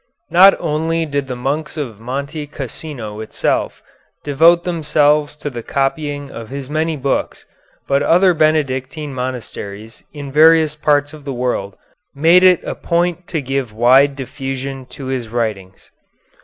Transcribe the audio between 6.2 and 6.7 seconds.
of